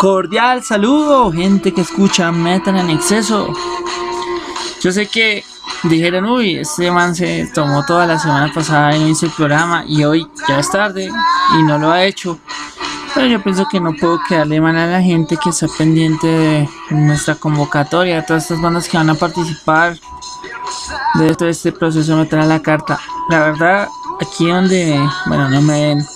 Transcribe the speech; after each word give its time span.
Cordial 0.00 0.64
saludo, 0.64 1.30
gente 1.30 1.74
que 1.74 1.82
escucha 1.82 2.32
Metan 2.32 2.78
en 2.78 2.88
exceso. 2.88 3.52
Yo 4.80 4.92
sé 4.92 5.06
que 5.06 5.44
dijeron, 5.82 6.24
uy, 6.24 6.56
este 6.56 6.90
man 6.90 7.14
se 7.14 7.46
tomó 7.54 7.84
toda 7.84 8.06
la 8.06 8.18
semana 8.18 8.50
pasada 8.50 8.96
y 8.96 9.00
no 9.00 9.08
hizo 9.08 9.26
el 9.26 9.32
programa 9.32 9.84
y 9.86 10.02
hoy 10.04 10.26
ya 10.48 10.58
es 10.58 10.70
tarde 10.70 11.10
y 11.58 11.62
no 11.64 11.76
lo 11.76 11.90
ha 11.90 12.02
hecho. 12.04 12.38
Pero 13.14 13.26
yo 13.26 13.42
pienso 13.42 13.66
que 13.70 13.78
no 13.78 13.92
puedo 13.92 14.18
quedarle 14.26 14.58
mal 14.58 14.78
a 14.78 14.86
la 14.86 15.02
gente 15.02 15.36
que 15.36 15.50
está 15.50 15.66
pendiente 15.76 16.26
de 16.26 16.68
nuestra 16.88 17.34
convocatoria, 17.34 18.24
todas 18.24 18.44
estas 18.44 18.62
bandas 18.62 18.88
que 18.88 18.96
van 18.96 19.10
a 19.10 19.14
participar 19.14 19.98
de 21.16 21.34
todo 21.34 21.50
este 21.50 21.72
proceso 21.72 22.12
de 22.12 22.22
meter 22.22 22.38
a 22.38 22.46
la 22.46 22.62
carta. 22.62 22.98
La 23.28 23.40
verdad, 23.40 23.86
aquí 24.18 24.48
donde, 24.48 24.98
bueno, 25.26 25.50
no 25.50 25.60
me 25.60 25.88
ven, 25.88 26.06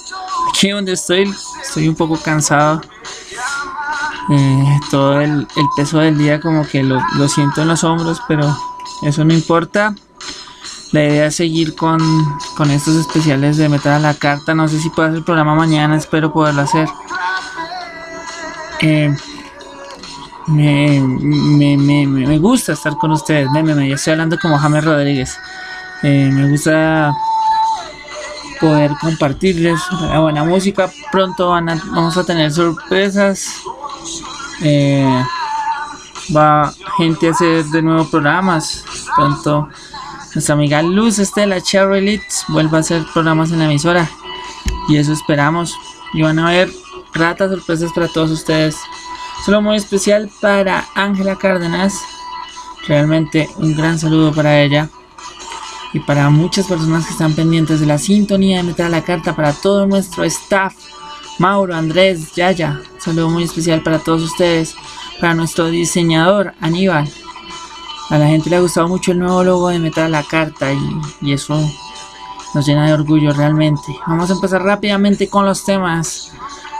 aquí 0.48 0.70
donde 0.70 0.94
estoy, 0.94 1.30
estoy 1.62 1.86
un 1.86 1.94
poco 1.94 2.16
cansado. 2.16 2.80
Eh, 4.30 4.80
todo 4.90 5.20
el, 5.20 5.46
peso 5.76 5.98
del 5.98 6.16
día 6.16 6.40
como 6.40 6.66
que 6.66 6.82
lo, 6.82 7.00
siento 7.28 7.62
en 7.62 7.68
los 7.68 7.84
hombros, 7.84 8.22
pero 8.26 8.56
eso 9.02 9.24
no 9.24 9.34
importa. 9.34 9.94
La 10.92 11.04
idea 11.04 11.26
es 11.26 11.36
seguir 11.36 11.74
con, 11.74 11.98
con 12.56 12.70
estos 12.70 12.94
especiales 12.94 13.56
de 13.56 13.68
meter 13.68 13.92
a 13.92 13.98
la 13.98 14.14
carta. 14.14 14.54
No 14.54 14.68
sé 14.68 14.78
si 14.78 14.90
puedo 14.90 15.08
hacer 15.08 15.18
el 15.18 15.24
programa 15.24 15.54
mañana, 15.54 15.96
espero 15.96 16.32
poderlo 16.32 16.62
hacer. 16.62 16.88
Eh, 18.80 19.14
me, 20.46 21.00
me, 21.00 21.76
me, 21.76 22.06
me, 22.06 22.38
gusta 22.38 22.72
estar 22.72 22.96
con 22.96 23.10
ustedes. 23.10 23.50
Me, 23.50 23.62
me, 23.62 23.90
estoy 23.90 24.12
hablando 24.12 24.38
como 24.38 24.58
James 24.58 24.84
Rodríguez. 24.84 25.36
Eh, 26.02 26.30
me 26.32 26.48
gusta 26.48 27.12
poder 28.60 28.92
compartirles 29.00 29.80
la 30.00 30.20
buena 30.20 30.44
música. 30.44 30.90
Pronto 31.10 31.50
van 31.50 31.66
vamos 31.66 32.16
a 32.16 32.24
tener 32.24 32.52
sorpresas. 32.52 33.64
Eh, 34.62 35.24
va 36.34 36.72
gente 36.96 37.28
a 37.28 37.30
hacer 37.32 37.64
de 37.66 37.82
nuevo 37.82 38.08
programas. 38.08 38.84
Pronto 39.14 39.68
nuestra 40.34 40.54
amiga 40.54 40.82
Luz 40.82 41.20
Estela 41.20 41.60
Cherry 41.60 42.00
Leeds 42.00 42.46
vuelve 42.48 42.76
a 42.76 42.80
hacer 42.80 43.04
programas 43.12 43.52
en 43.52 43.60
la 43.60 43.66
emisora. 43.66 44.10
Y 44.88 44.96
eso 44.96 45.12
esperamos. 45.12 45.76
Y 46.12 46.22
van 46.22 46.38
a 46.40 46.48
haber 46.48 46.72
ratas 47.12 47.50
sorpresas 47.50 47.92
para 47.92 48.08
todos 48.08 48.32
ustedes. 48.32 48.76
Solo 49.44 49.62
muy 49.62 49.76
especial 49.76 50.30
para 50.40 50.86
Ángela 50.96 51.36
Cárdenas. 51.36 51.94
Realmente 52.88 53.48
un 53.58 53.76
gran 53.76 53.98
saludo 53.98 54.32
para 54.32 54.60
ella. 54.60 54.90
Y 55.92 56.00
para 56.00 56.28
muchas 56.30 56.66
personas 56.66 57.06
que 57.06 57.12
están 57.12 57.34
pendientes 57.34 57.78
de 57.78 57.86
la 57.86 57.98
sintonía 57.98 58.56
de 58.56 58.64
meter 58.64 58.90
la 58.90 59.04
carta 59.04 59.36
para 59.36 59.52
todo 59.52 59.86
nuestro 59.86 60.24
staff. 60.24 60.74
Mauro, 61.38 61.74
Andrés, 61.74 62.32
Yaya. 62.34 62.80
saludo 62.98 63.28
muy 63.28 63.44
especial 63.44 63.82
para 63.82 63.98
todos 63.98 64.22
ustedes. 64.22 64.74
Para 65.20 65.34
nuestro 65.34 65.66
diseñador, 65.66 66.54
Aníbal. 66.60 67.08
A 68.10 68.18
la 68.18 68.26
gente 68.26 68.50
le 68.50 68.56
ha 68.56 68.60
gustado 68.60 68.88
mucho 68.88 69.12
el 69.12 69.18
nuevo 69.18 69.42
logo 69.42 69.68
de 69.68 69.78
Metal 69.78 70.10
la 70.10 70.22
Carta 70.22 70.72
y, 70.72 71.00
y 71.20 71.32
eso 71.32 71.58
nos 72.54 72.66
llena 72.66 72.86
de 72.86 72.92
orgullo 72.92 73.32
realmente. 73.32 73.96
Vamos 74.06 74.30
a 74.30 74.34
empezar 74.34 74.62
rápidamente 74.62 75.28
con 75.28 75.44
los 75.44 75.64
temas 75.64 76.32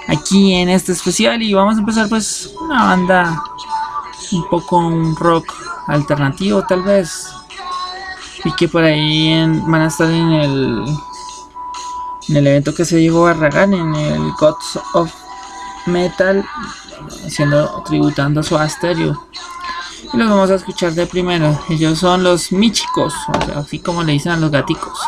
aquí 0.09 0.55
en 0.55 0.69
este 0.69 0.93
especial 0.93 1.43
y 1.43 1.55
vamos 1.55 1.77
a 1.77 1.81
empezar 1.81 2.09
pues 2.09 2.53
una 2.61 2.85
banda 2.85 3.43
un 4.33 4.49
poco 4.49 4.79
un 4.79 5.17
rock 5.17 5.53
alternativo 5.87 6.63
tal 6.67 6.83
vez 6.83 7.29
y 8.45 8.53
que 8.53 8.69
por 8.69 8.85
ahí 8.85 9.33
van 9.67 9.83
a 9.83 9.87
estar 9.87 10.11
en 10.11 10.33
el 10.33 10.85
en 12.29 12.37
el 12.37 12.47
evento 12.47 12.75
que 12.75 12.85
se 12.85 13.01
llegó 13.01 13.27
a 13.27 13.35
Ragan 13.35 13.75
en 13.75 13.95
el 13.95 14.33
Gods 14.39 14.79
of 14.95 15.13
Metal 15.87 16.45
haciendo 17.27 17.83
tributando 17.87 18.43
su 18.43 18.57
Asterio 18.57 19.27
y 20.13 20.17
los 20.17 20.29
vamos 20.29 20.51
a 20.51 20.55
escuchar 20.55 20.93
de 20.93 21.07
primero. 21.07 21.59
Ellos 21.69 21.99
son 21.99 22.23
los 22.23 22.53
Michicos 22.53 23.15
así 23.55 23.79
como 23.79 24.03
le 24.03 24.13
dicen 24.13 24.33
a 24.33 24.37
los 24.37 24.51
gaticos. 24.51 24.99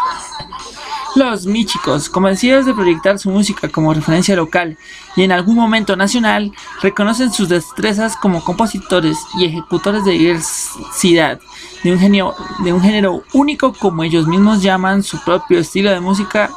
Los 1.14 1.46
Michicos, 1.46 2.10
convencidos 2.10 2.66
de 2.66 2.74
proyectar 2.74 3.18
su 3.18 3.30
música 3.30 3.70
como 3.70 3.94
referencia 3.94 4.36
local 4.36 4.76
y 5.16 5.22
en 5.22 5.32
algún 5.32 5.54
momento 5.54 5.96
nacional, 5.96 6.52
reconocen 6.82 7.32
sus 7.32 7.48
destrezas 7.48 8.16
como 8.16 8.44
compositores 8.44 9.16
y 9.38 9.46
ejecutores 9.46 10.04
de 10.04 10.12
diversidad, 10.12 11.40
de 11.82 11.92
un, 11.92 11.98
genio, 11.98 12.34
de 12.58 12.72
un 12.74 12.82
género 12.82 13.22
único 13.32 13.72
como 13.72 14.02
ellos 14.02 14.26
mismos 14.26 14.62
llaman 14.62 15.02
su 15.02 15.18
propio 15.24 15.58
estilo 15.58 15.90
de 15.90 16.00
música, 16.00 16.50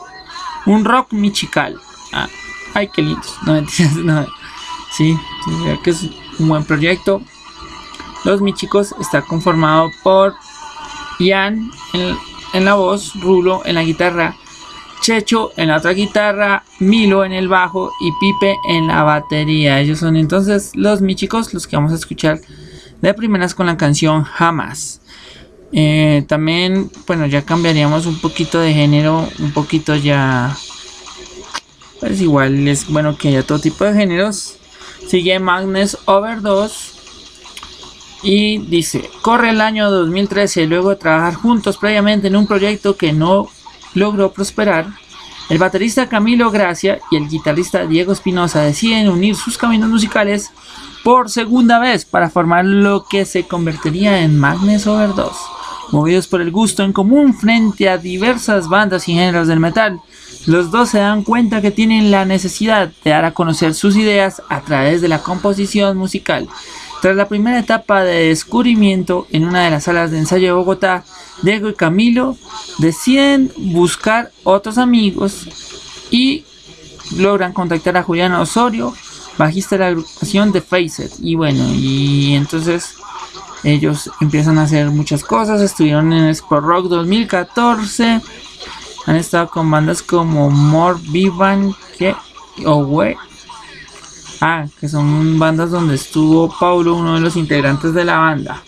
un 0.65 0.85
rock 0.85 1.13
michical. 1.13 1.79
Ah, 2.13 2.27
ay, 2.73 2.89
qué 2.93 3.01
lindo. 3.01 3.21
No 3.45 3.61
no. 4.03 4.27
Sí, 4.91 5.15
que 5.83 5.91
es 5.91 6.09
un 6.39 6.49
buen 6.49 6.63
proyecto. 6.63 7.21
Los 8.25 8.41
Michicos 8.41 8.93
está 8.99 9.21
conformado 9.21 9.89
por 10.03 10.35
Ian 11.19 11.71
en, 11.93 12.17
en 12.53 12.65
la 12.65 12.73
voz, 12.73 13.13
Rulo 13.21 13.61
en 13.65 13.75
la 13.75 13.83
guitarra, 13.83 14.35
Checho 14.99 15.51
en 15.55 15.69
la 15.69 15.77
otra 15.77 15.91
guitarra, 15.91 16.63
Milo 16.79 17.23
en 17.23 17.31
el 17.31 17.47
bajo 17.47 17.91
y 18.01 18.11
Pipe 18.19 18.55
en 18.67 18.87
la 18.87 19.03
batería. 19.03 19.79
Ellos 19.79 19.99
son 19.99 20.17
entonces 20.17 20.75
los 20.75 21.01
chicos, 21.15 21.53
los 21.53 21.65
que 21.65 21.77
vamos 21.77 21.93
a 21.93 21.95
escuchar 21.95 22.41
de 23.01 23.13
primeras 23.13 23.55
con 23.55 23.67
la 23.67 23.77
canción 23.77 24.23
Jamás. 24.23 25.01
Eh, 25.71 26.25
también, 26.27 26.91
bueno, 27.05 27.25
ya 27.25 27.43
cambiaríamos 27.43 28.05
un 28.05 28.19
poquito 28.19 28.59
de 28.59 28.73
género, 28.73 29.27
un 29.39 29.51
poquito 29.51 29.95
ya... 29.95 30.55
Pues 31.99 32.21
igual 32.21 32.67
es 32.67 32.87
bueno 32.87 33.17
que 33.17 33.27
haya 33.27 33.43
todo 33.43 33.59
tipo 33.59 33.83
de 33.83 33.93
géneros. 33.93 34.55
Sigue 35.07 35.39
Magnus 35.39 35.97
Overdose. 36.05 36.97
Y 38.23 38.59
dice, 38.59 39.09
corre 39.21 39.51
el 39.51 39.61
año 39.61 39.89
2013 39.91 40.65
luego 40.65 40.89
de 40.89 40.95
trabajar 40.97 41.35
juntos 41.35 41.77
previamente 41.77 42.27
en 42.27 42.35
un 42.35 42.47
proyecto 42.47 42.95
que 42.95 43.13
no 43.13 43.49
logró 43.93 44.31
prosperar, 44.31 44.87
el 45.49 45.57
baterista 45.57 46.07
Camilo 46.07 46.51
Gracia 46.51 46.99
y 47.09 47.15
el 47.15 47.27
guitarrista 47.27 47.87
Diego 47.87 48.13
Espinosa 48.13 48.61
deciden 48.61 49.09
unir 49.09 49.35
sus 49.35 49.57
caminos 49.57 49.89
musicales 49.89 50.51
por 51.03 51.31
segunda 51.31 51.79
vez 51.79 52.05
para 52.05 52.29
formar 52.29 52.65
lo 52.65 53.05
que 53.09 53.25
se 53.25 53.47
convertiría 53.47 54.21
en 54.21 54.37
Magnus 54.37 54.85
Overdose. 54.85 55.39
Movidos 55.91 56.27
por 56.27 56.41
el 56.41 56.51
gusto 56.51 56.83
en 56.83 56.93
común 56.93 57.33
frente 57.33 57.89
a 57.89 57.97
diversas 57.97 58.69
bandas 58.69 59.07
y 59.09 59.13
géneros 59.13 59.47
del 59.47 59.59
metal, 59.59 59.99
los 60.45 60.71
dos 60.71 60.89
se 60.89 60.99
dan 60.99 61.23
cuenta 61.23 61.61
que 61.61 61.71
tienen 61.71 62.11
la 62.11 62.25
necesidad 62.25 62.91
de 63.03 63.11
dar 63.11 63.25
a 63.25 63.33
conocer 63.33 63.73
sus 63.73 63.95
ideas 63.95 64.41
a 64.49 64.61
través 64.61 65.01
de 65.01 65.07
la 65.07 65.21
composición 65.21 65.97
musical. 65.97 66.47
Tras 67.01 67.15
la 67.15 67.27
primera 67.27 67.59
etapa 67.59 68.03
de 68.03 68.27
descubrimiento 68.27 69.25
en 69.31 69.45
una 69.45 69.63
de 69.63 69.71
las 69.71 69.85
salas 69.85 70.11
de 70.11 70.19
ensayo 70.19 70.47
de 70.47 70.53
Bogotá, 70.53 71.05
Diego 71.41 71.69
y 71.69 71.73
Camilo 71.73 72.37
deciden 72.77 73.51
buscar 73.57 74.31
otros 74.43 74.77
amigos 74.77 75.47
y 76.11 76.43
logran 77.15 77.53
contactar 77.53 77.97
a 77.97 78.03
Julián 78.03 78.33
Osorio, 78.33 78.93
bajista 79.37 79.75
de 79.75 79.79
la 79.79 79.87
agrupación 79.87 80.51
de 80.51 80.61
Facet. 80.61 81.11
Y 81.21 81.35
bueno, 81.35 81.63
y 81.73 82.35
entonces 82.35 82.95
ellos 83.63 84.09
empiezan 84.21 84.57
a 84.57 84.63
hacer 84.63 84.89
muchas 84.89 85.23
cosas. 85.23 85.61
Estuvieron 85.61 86.13
en 86.13 86.25
Sport 86.29 86.65
Rock 86.65 86.85
2014. 86.87 88.21
Han 89.05 89.15
estado 89.15 89.49
con 89.49 89.69
bandas 89.69 90.01
como 90.01 90.49
More 90.49 90.99
Vivan 91.09 91.73
que 91.97 92.15
Owe. 92.65 93.17
Ah, 94.41 94.65
que 94.79 94.87
son 94.87 95.37
bandas 95.37 95.71
donde 95.71 95.95
estuvo 95.95 96.53
Paulo, 96.57 96.95
uno 96.95 97.15
de 97.15 97.21
los 97.21 97.35
integrantes 97.35 97.93
de 97.93 98.05
la 98.05 98.17
banda. 98.19 98.63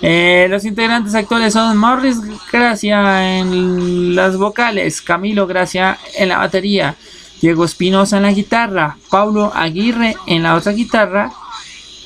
Eh, 0.00 0.46
los 0.50 0.64
integrantes 0.64 1.14
actuales 1.14 1.54
son 1.54 1.76
Morris 1.76 2.18
Gracia 2.52 3.38
en 3.38 4.14
las 4.14 4.36
vocales, 4.36 5.00
Camilo 5.00 5.46
Gracia 5.46 5.98
en 6.16 6.28
la 6.28 6.38
batería, 6.38 6.94
Diego 7.40 7.64
Espinosa 7.64 8.18
en 8.18 8.24
la 8.24 8.32
guitarra, 8.32 8.98
Paulo 9.08 9.50
Aguirre 9.54 10.14
en 10.26 10.42
la 10.42 10.56
otra 10.56 10.72
guitarra 10.72 11.32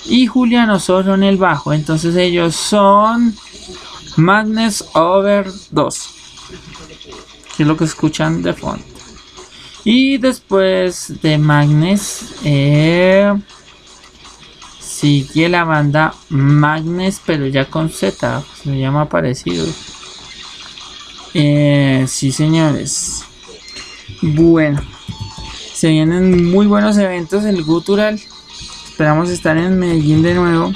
y 0.06 0.26
Julián 0.26 0.70
Osorio 0.70 1.14
en 1.14 1.22
el 1.22 1.36
bajo. 1.36 1.72
Entonces 1.72 2.16
ellos 2.16 2.54
son 2.54 3.34
Magnus 4.16 4.84
Over 4.94 5.50
2, 5.70 6.10
que 7.56 7.62
es 7.62 7.66
lo 7.66 7.76
que 7.76 7.84
escuchan 7.84 8.42
de 8.42 8.54
fondo. 8.54 8.84
Y 9.84 10.18
después 10.18 11.20
de 11.22 11.38
Magnus, 11.38 12.34
eh, 12.44 13.32
sigue 14.80 15.48
la 15.48 15.64
banda 15.64 16.14
Magnes, 16.28 17.20
pero 17.24 17.46
ya 17.46 17.66
con 17.66 17.88
Z, 17.88 18.42
se 18.62 18.78
llama 18.78 19.08
parecido. 19.08 19.64
Eh, 21.34 22.04
sí, 22.08 22.32
señores. 22.32 23.24
Bueno, 24.20 24.80
se 25.72 25.90
vienen 25.90 26.50
muy 26.50 26.66
buenos 26.66 26.98
eventos 26.98 27.44
el 27.44 27.62
Gutural. 27.62 28.20
Esperamos 28.98 29.30
estar 29.30 29.56
en 29.56 29.78
Medellín 29.78 30.22
de 30.22 30.34
nuevo. 30.34 30.72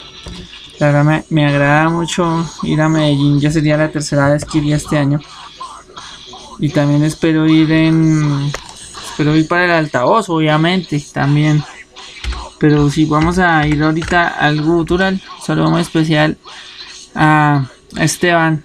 La 0.79 0.87
verdad 0.87 1.05
me, 1.05 1.25
me, 1.29 1.45
agrada 1.45 1.89
mucho 1.89 2.49
ir 2.63 2.81
a 2.81 2.89
Medellín. 2.89 3.41
Ya 3.41 3.51
sería 3.51 3.77
la 3.77 3.91
tercera 3.91 4.29
vez 4.29 4.45
que 4.45 4.59
iría 4.59 4.77
este 4.77 4.97
año. 4.97 5.19
Y 6.61 6.69
también 6.69 7.03
espero 7.03 7.49
ir 7.49 7.73
en. 7.73 8.53
Espero 9.11 9.35
ir 9.35 9.49
para 9.49 9.65
el 9.65 9.71
altavoz, 9.73 10.29
obviamente. 10.29 11.05
También 11.13 11.65
Pero 12.61 12.89
si 12.91 13.07
vamos 13.07 13.41
a 13.41 13.67
ir 13.67 13.83
ahorita 13.83 14.29
al 14.29 14.63
gutural, 14.63 15.21
saludo 15.45 15.73
muy 15.73 15.81
especial 15.81 16.39
a 17.17 17.67
Esteban, 17.97 18.65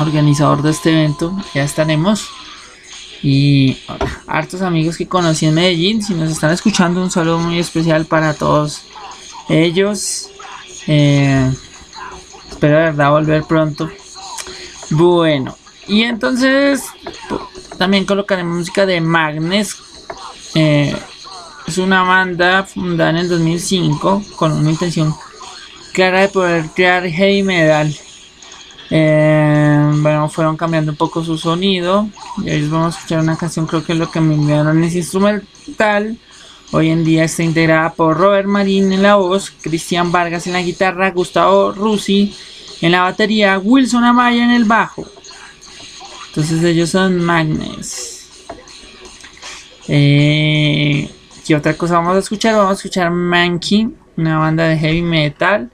organizador 0.00 0.62
de 0.62 0.72
este 0.72 0.90
evento. 0.90 1.40
Ya 1.54 1.62
estaremos. 1.62 2.28
Y 3.22 3.78
hartos 4.26 4.62
amigos 4.62 4.96
que 4.96 5.06
conocí 5.06 5.46
en 5.46 5.54
Medellín. 5.54 6.02
Si 6.02 6.14
nos 6.14 6.30
están 6.30 6.52
escuchando, 6.52 7.02
un 7.02 7.10
saludo 7.10 7.38
muy 7.38 7.58
especial 7.58 8.04
para 8.06 8.34
todos 8.34 8.82
ellos. 9.48 10.30
Eh, 10.86 11.50
espero 12.50 12.78
de 12.78 12.84
verdad 12.84 13.10
volver 13.10 13.44
pronto. 13.44 13.90
Bueno, 14.90 15.56
y 15.88 16.02
entonces 16.02 16.84
también 17.78 18.04
colocaremos 18.04 18.58
música 18.58 18.86
de 18.86 19.00
Magnes. 19.00 19.76
Eh, 20.54 20.96
es 21.66 21.78
una 21.78 22.02
banda 22.02 22.64
fundada 22.64 23.10
en 23.10 23.16
el 23.16 23.28
2005 23.28 24.22
con 24.36 24.52
una 24.52 24.70
intención 24.70 25.14
clara 25.92 26.20
de 26.20 26.28
poder 26.28 26.66
crear 26.74 27.08
heavy 27.08 27.42
metal. 27.42 27.96
Eh, 28.90 29.90
bueno, 29.96 30.28
fueron 30.28 30.56
cambiando 30.56 30.92
un 30.92 30.96
poco 30.96 31.24
su 31.24 31.38
sonido. 31.38 32.08
Y 32.44 32.50
hoy 32.50 32.68
vamos 32.68 32.94
a 32.94 32.98
escuchar 32.98 33.20
una 33.20 33.36
canción, 33.36 33.66
creo 33.66 33.84
que 33.84 33.92
es 33.92 33.98
lo 33.98 34.10
que 34.10 34.20
me 34.20 34.34
enviaron 34.34 34.82
es 34.84 34.94
instrumental. 34.94 36.18
Hoy 36.72 36.90
en 36.90 37.04
día 37.04 37.24
está 37.24 37.42
integrada 37.42 37.92
por 37.92 38.16
Robert 38.16 38.48
Marín 38.48 38.92
en 38.92 39.02
la 39.02 39.16
voz, 39.16 39.50
Cristian 39.50 40.10
Vargas 40.10 40.46
en 40.46 40.52
la 40.52 40.62
guitarra, 40.62 41.10
Gustavo 41.12 41.72
Rusi 41.72 42.34
en 42.80 42.92
la 42.92 43.02
batería, 43.02 43.58
Wilson 43.58 44.04
Amaya 44.04 44.44
en 44.44 44.50
el 44.50 44.64
bajo. 44.64 45.06
Entonces 46.28 46.62
ellos 46.64 46.90
son 46.90 47.22
Magnes. 47.22 48.28
Eh, 49.88 51.08
¿Qué 51.46 51.54
otra 51.54 51.76
cosa 51.76 51.94
vamos 51.94 52.16
a 52.16 52.18
escuchar? 52.18 52.56
Vamos 52.56 52.72
a 52.72 52.74
escuchar 52.74 53.10
Mankey, 53.10 53.88
una 54.16 54.38
banda 54.38 54.64
de 54.64 54.76
heavy 54.76 55.02
metal 55.02 55.70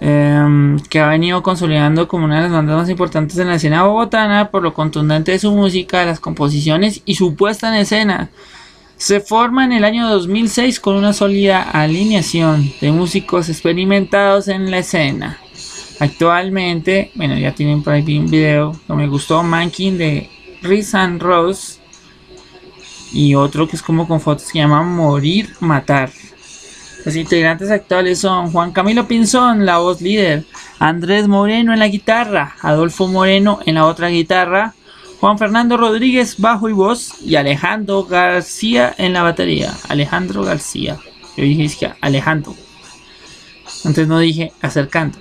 em, 0.00 0.78
que 0.90 1.00
ha 1.00 1.08
venido 1.08 1.42
consolidando 1.42 2.08
como 2.08 2.24
una 2.24 2.36
de 2.36 2.42
las 2.42 2.52
bandas 2.52 2.76
más 2.76 2.90
importantes 2.90 3.38
en 3.38 3.48
la 3.48 3.56
escena 3.56 3.84
bogotana 3.84 4.50
por 4.50 4.62
lo 4.62 4.74
contundente 4.74 5.32
de 5.32 5.38
su 5.38 5.52
música, 5.52 6.04
las 6.04 6.20
composiciones 6.20 7.02
y 7.04 7.14
su 7.14 7.34
puesta 7.34 7.68
en 7.68 7.74
escena. 7.74 8.30
Se 8.96 9.20
forma 9.20 9.64
en 9.64 9.72
el 9.72 9.84
año 9.84 10.08
2006 10.08 10.80
con 10.80 10.96
una 10.96 11.12
sólida 11.12 11.62
alineación 11.62 12.72
de 12.80 12.90
músicos 12.90 13.48
experimentados 13.48 14.48
en 14.48 14.70
la 14.70 14.78
escena. 14.78 15.38
Actualmente, 16.00 17.10
bueno, 17.14 17.36
ya 17.36 17.54
tienen 17.54 17.82
por 17.82 17.92
ahí 17.92 18.18
un 18.18 18.30
video 18.30 18.78
me 18.88 19.08
gustó, 19.08 19.42
Mankin 19.42 19.98
de 19.98 20.30
Riz 20.62 20.94
and 20.94 21.20
Rose 21.20 21.80
y 23.12 23.34
otro 23.34 23.68
que 23.68 23.76
es 23.76 23.82
como 23.82 24.06
con 24.06 24.20
fotos 24.20 24.44
que 24.44 24.52
se 24.52 24.58
llama 24.58 24.82
Morir, 24.82 25.54
Matar. 25.60 26.10
Los 27.04 27.16
integrantes 27.16 27.70
actuales 27.70 28.18
son 28.18 28.50
Juan 28.50 28.72
Camilo 28.72 29.06
Pinzón, 29.06 29.64
la 29.64 29.78
voz 29.78 30.00
líder, 30.00 30.44
Andrés 30.78 31.28
Moreno 31.28 31.72
en 31.72 31.78
la 31.78 31.88
guitarra, 31.88 32.56
Adolfo 32.60 33.08
Moreno 33.08 33.60
en 33.66 33.76
la 33.76 33.86
otra 33.86 34.08
guitarra, 34.08 34.74
Juan 35.20 35.38
Fernando 35.38 35.76
Rodríguez 35.76 36.36
bajo 36.38 36.68
y 36.68 36.72
voz 36.72 37.14
y 37.22 37.36
Alejandro 37.36 38.04
García 38.04 38.94
en 38.98 39.12
la 39.12 39.22
batería. 39.22 39.74
Alejandro 39.88 40.44
García. 40.44 40.96
Yo 41.36 41.44
dije 41.44 41.76
que 41.76 41.92
Alejandro. 42.00 42.54
Antes 43.84 44.06
no 44.06 44.18
dije 44.18 44.52
acercando. 44.60 45.18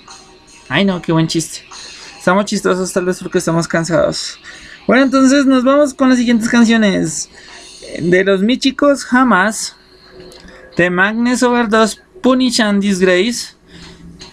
Ay 0.69 0.85
no, 0.85 1.01
qué 1.01 1.11
buen 1.11 1.27
chiste. 1.27 1.63
Estamos 2.17 2.45
chistosos 2.45 2.91
tal 2.93 3.05
vez 3.05 3.19
porque 3.21 3.39
estamos 3.39 3.67
cansados. 3.67 4.39
Bueno, 4.85 5.03
entonces 5.03 5.45
nos 5.45 5.63
vamos 5.63 5.93
con 5.93 6.09
las 6.09 6.17
siguientes 6.17 6.49
canciones 6.49 7.29
de 7.99 8.23
los 8.23 8.41
mi 8.41 8.57
chicos 8.57 9.03
jamás, 9.03 9.75
de 10.77 10.91
Magnus 10.91 11.41
Overdose 11.41 11.97
Punish 12.21 12.61
and 12.61 12.81
Disgrace, 12.81 13.55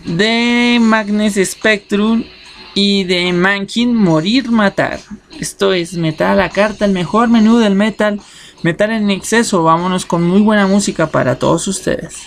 de 0.04 0.78
Magnus 0.78 1.34
Spectrum 1.42 2.24
y 2.74 3.04
de 3.04 3.32
Mankin 3.32 3.94
Morir 3.94 4.50
Matar. 4.50 5.00
Esto 5.40 5.72
es 5.72 5.94
Metal 5.94 6.32
a 6.32 6.34
la 6.34 6.50
carta, 6.50 6.84
el 6.84 6.92
mejor 6.92 7.28
menú 7.28 7.58
del 7.58 7.74
metal, 7.74 8.20
metal 8.62 8.90
en 8.90 9.10
exceso. 9.10 9.62
Vámonos 9.62 10.04
con 10.04 10.22
muy 10.22 10.42
buena 10.42 10.66
música 10.66 11.06
para 11.06 11.38
todos 11.38 11.66
ustedes. 11.66 12.22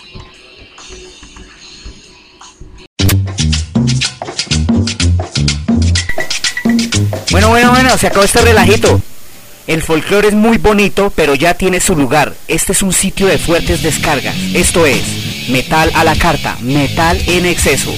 Bueno, 7.29 7.49
bueno, 7.49 7.71
bueno, 7.71 7.97
se 7.97 8.07
acabó 8.07 8.25
este 8.25 8.41
relajito. 8.41 8.99
El 9.67 9.81
folclore 9.81 10.29
es 10.29 10.33
muy 10.33 10.57
bonito, 10.57 11.11
pero 11.13 11.35
ya 11.35 11.53
tiene 11.53 11.79
su 11.81 11.95
lugar. 11.95 12.33
Este 12.47 12.71
es 12.71 12.81
un 12.81 12.93
sitio 12.93 13.27
de 13.27 13.37
fuertes 13.37 13.83
descargas. 13.83 14.35
Esto 14.53 14.85
es 14.85 15.03
Metal 15.49 15.91
a 15.93 16.03
la 16.03 16.15
carta, 16.15 16.57
metal 16.61 17.17
en 17.27 17.45
exceso. 17.45 17.93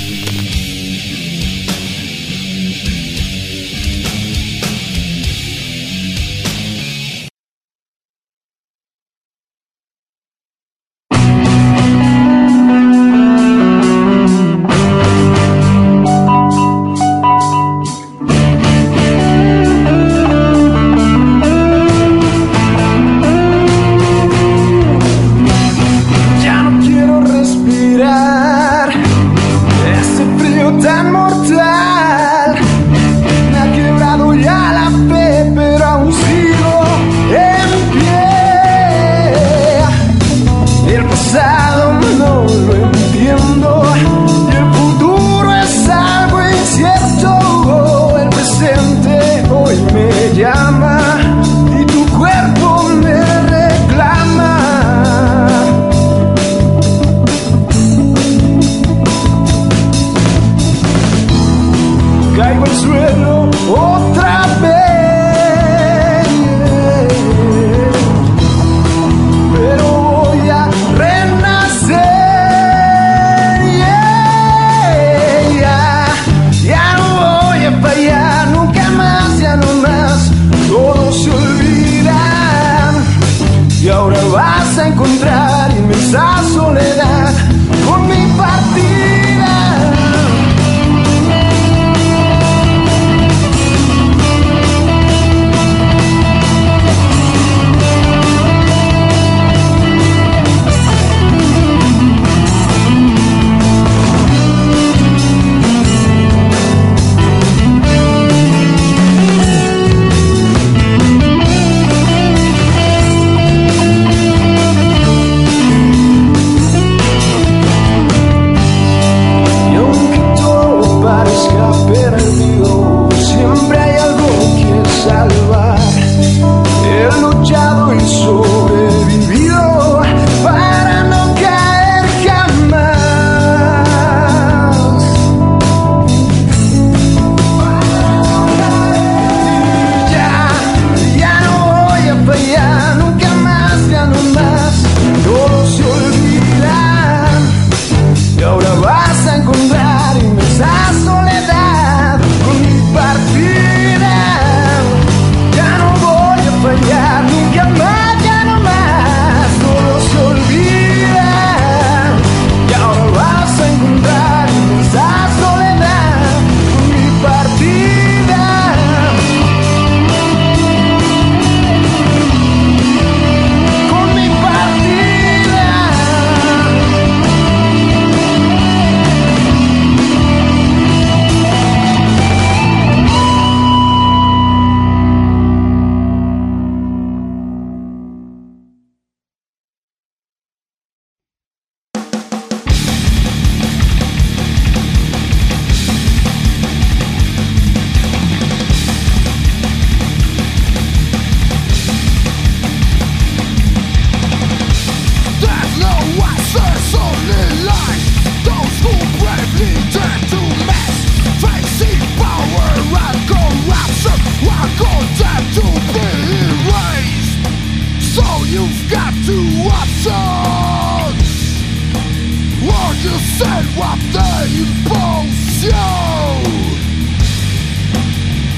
serwa 223.40 223.98
te 224.14 224.30
impulsją 224.60 225.90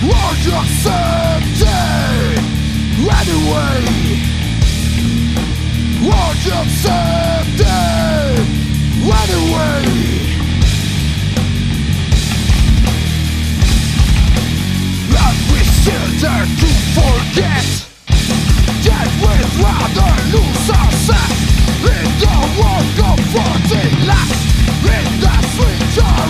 Or 0.03 0.31
your 0.47 0.65
safety 0.83 1.79
Anyway 3.19 3.81
Or 6.17 6.31
your 6.47 6.65
safety 6.83 7.77
Anyway 9.21 9.83
Every 15.27 15.63
to 16.61 16.69
forget 16.95 17.67
Yet 18.87 19.09
we'd 19.21 19.49
rather 19.63 20.13
lose 20.33 20.69
In 21.83 22.07
the 22.23 22.35
world 22.57 22.99
of 23.09 23.19
forty 23.33 23.83
lives. 24.07 24.40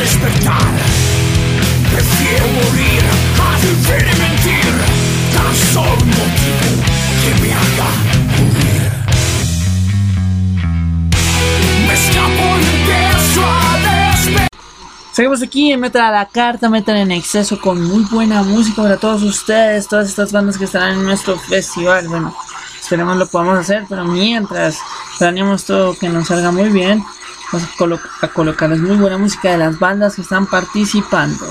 despertar. 0.00 0.72
Prefiero 1.92 2.46
morir 2.48 3.02
a 3.38 3.58
vivir 3.60 4.02
y 4.02 4.16
mentir. 4.18 4.72
Tan 5.34 5.54
solo 5.72 5.92
un 5.92 6.08
motivo 6.08 6.66
que 7.22 7.30
me 7.42 7.50
haga 7.52 7.90
huir. 8.40 8.90
Me 11.86 11.92
escapo 11.94 12.44
y 12.58 12.64
empiezo. 12.76 13.44
Seguimos 15.12 15.42
aquí 15.42 15.72
en 15.72 15.80
Metal 15.80 16.02
a 16.02 16.10
la 16.10 16.26
Carta, 16.26 16.70
Metal 16.70 16.96
en 16.96 17.10
exceso 17.12 17.60
con 17.60 17.82
muy 17.82 18.04
buena 18.04 18.42
música 18.42 18.80
para 18.80 18.96
todos 18.96 19.22
ustedes, 19.22 19.86
todas 19.86 20.08
estas 20.08 20.32
bandas 20.32 20.56
que 20.56 20.64
estarán 20.64 20.92
en 20.92 21.04
nuestro 21.04 21.36
festival. 21.38 22.08
Bueno, 22.08 22.34
esperemos 22.80 23.18
lo 23.18 23.26
podamos 23.26 23.58
hacer, 23.58 23.84
pero 23.86 24.04
mientras 24.06 24.78
planeamos 25.18 25.64
todo 25.64 25.98
que 25.98 26.08
nos 26.08 26.28
salga 26.28 26.52
muy 26.52 26.70
bien, 26.70 27.04
vamos 27.52 27.68
a, 27.68 27.76
colo- 27.76 28.00
a 28.22 28.28
colocarles 28.28 28.80
muy 28.80 28.96
buena 28.96 29.18
música 29.18 29.50
de 29.52 29.58
las 29.58 29.78
bandas 29.78 30.14
que 30.16 30.22
están 30.22 30.46
participando. 30.46 31.46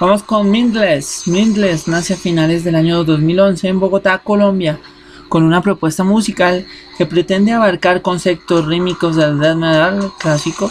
Vamos 0.00 0.22
con 0.22 0.50
Mindless. 0.50 1.26
Mindless 1.26 1.86
nace 1.88 2.14
a 2.14 2.16
finales 2.16 2.64
del 2.64 2.74
año 2.74 3.04
2011 3.04 3.68
en 3.68 3.80
Bogotá, 3.80 4.18
Colombia, 4.18 4.80
con 5.28 5.42
una 5.44 5.60
propuesta 5.62 6.04
musical 6.04 6.66
que 6.96 7.06
pretende 7.06 7.52
abarcar 7.52 8.00
conceptos 8.02 8.66
rítmicos 8.66 9.16
del 9.16 9.38
death 9.38 9.56
metal 9.56 10.12
clásico, 10.18 10.70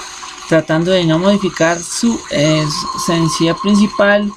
tratando 0.50 0.92
de 0.92 1.06
no 1.06 1.20
modificar 1.20 1.80
su 1.80 2.20
esencia 2.32 3.54
principal 3.56 4.32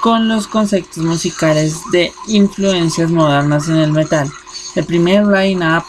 con 0.00 0.26
los 0.28 0.46
conceptos 0.48 1.04
musicales 1.04 1.82
de 1.92 2.10
influencias 2.28 3.10
modernas 3.10 3.68
en 3.68 3.76
el 3.76 3.92
metal. 3.92 4.30
El 4.74 4.86
primer 4.86 5.26
line-up 5.26 5.84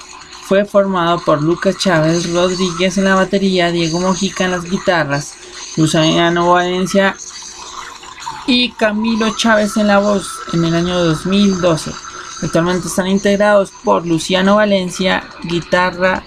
fue 0.52 0.66
formado 0.66 1.24
por 1.24 1.42
Lucas 1.42 1.78
Chávez 1.78 2.30
Rodríguez 2.30 2.98
en 2.98 3.06
la 3.06 3.16
batería, 3.16 3.72
Diego 3.72 4.02
Mojica 4.02 4.44
en 4.44 4.52
las 4.52 4.66
guitarras, 4.66 5.36
Luciano 5.78 6.52
Valencia 6.52 7.16
y 8.48 8.72
Camilo 8.72 9.34
Chávez 9.38 9.78
en 9.78 9.88
la 9.88 10.00
voz 10.00 10.28
en 10.52 10.66
el 10.66 10.76
año 10.76 11.02
2012. 11.06 11.94
Actualmente 12.44 12.90
están 12.90 13.08
integrados 13.08 13.72
por 13.82 14.06
Luciano 14.06 14.58
Valencia, 14.58 15.24
guitarra, 15.44 16.22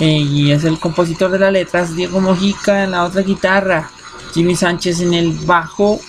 eh, 0.00 0.08
y 0.18 0.50
es 0.50 0.64
el 0.64 0.80
compositor 0.80 1.30
de 1.30 1.38
las 1.38 1.52
letras, 1.52 1.94
Diego 1.94 2.20
Mojica 2.20 2.82
en 2.82 2.90
la 2.90 3.04
otra 3.04 3.22
guitarra, 3.22 3.92
Jimmy 4.34 4.56
Sánchez 4.56 5.02
en 5.02 5.14
el 5.14 5.30
bajo, 5.46 6.00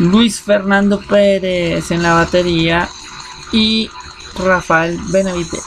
Luis 0.00 0.40
Fernando 0.40 0.98
Pérez 0.98 1.92
en 1.92 2.02
la 2.02 2.14
batería 2.14 2.88
y 3.52 3.88
Rafael 4.38 4.98
Benavides, 5.10 5.64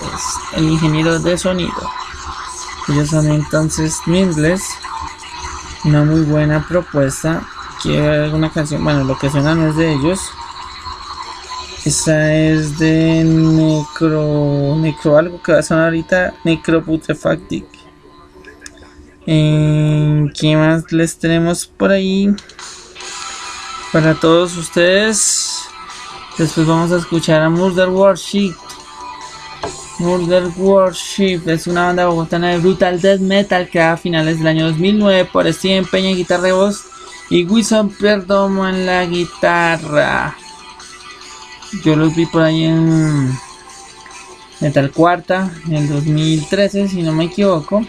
el 0.56 0.70
ingeniero 0.70 1.20
de 1.20 1.38
sonido. 1.38 1.90
Ellos 2.88 3.10
son 3.10 3.30
entonces 3.30 3.98
Mindless, 4.06 4.64
una 5.86 6.04
muy 6.04 6.22
buena 6.22 6.66
propuesta. 6.68 7.48
Quiero 7.82 8.26
alguna 8.26 8.52
canción, 8.52 8.84
bueno, 8.84 9.04
lo 9.04 9.18
que 9.18 9.30
suena 9.30 9.56
no 9.56 9.68
es 9.68 9.76
de 9.76 9.94
ellos. 9.94 10.20
Esa 11.84 12.32
es 12.34 12.78
de 12.78 13.24
Necro. 13.24 14.76
Necro, 14.78 15.18
algo 15.18 15.42
que 15.42 15.54
va 15.54 15.60
a 15.60 15.64
sonar 15.64 15.86
ahorita. 15.86 16.36
Necro 16.44 16.84
Putrefactic. 16.84 17.66
Eh, 19.26 20.26
¿Qué 20.40 20.56
más 20.56 20.92
les 20.92 21.18
tenemos 21.18 21.66
por 21.66 21.92
ahí? 21.92 22.36
Para 23.92 24.14
todos 24.14 24.58
ustedes. 24.58 25.51
Después 26.38 26.65
vamos 26.65 26.91
a 26.91 26.98
escuchar 26.98 27.41
a 27.41 27.50
Murder 27.50 27.89
Worship. 27.89 28.54
Murder 30.00 30.46
Worship 30.58 31.41
es 31.46 31.67
una 31.67 31.88
banda 31.88 32.08
bogotana 32.08 32.50
de 32.50 32.58
brutal 32.58 33.00
death 33.00 33.20
metal 33.20 33.70
creada 33.70 33.94
a 33.94 33.98
finales 33.98 34.39
del 34.39 34.48
año 34.48 34.67
2009 34.67 35.26
por 35.26 35.52
Steven 35.54 35.86
Peña 35.86 36.10
en 36.10 36.15
guitarra 36.15 36.50
y 36.50 36.52
voz 36.52 36.86
y 37.30 37.46
Wilson 37.46 37.89
Perdomo 37.89 38.67
en 38.67 38.86
la 38.86 39.06
guitarra. 39.06 40.36
Yo 41.84 41.96
los 41.96 42.15
vi 42.15 42.26
por 42.26 42.41
ahí 42.41 42.65
en 42.65 43.32
Metal 44.60 44.91
Cuarta 44.91 45.52
en 45.67 45.76
el 45.76 45.89
2013, 45.89 46.88
si 46.88 47.02
no 47.04 47.13
me 47.13 47.26
equivoco. 47.26 47.86